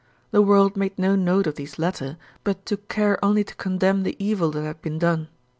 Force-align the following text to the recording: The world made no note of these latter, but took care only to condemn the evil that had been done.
The 0.31 0.41
world 0.41 0.75
made 0.75 0.97
no 0.97 1.15
note 1.15 1.45
of 1.45 1.57
these 1.57 1.77
latter, 1.77 2.17
but 2.43 2.65
took 2.65 2.89
care 2.89 3.23
only 3.23 3.43
to 3.43 3.53
condemn 3.53 4.01
the 4.01 4.15
evil 4.17 4.49
that 4.49 4.63
had 4.63 4.81
been 4.81 4.97
done. 4.97 5.27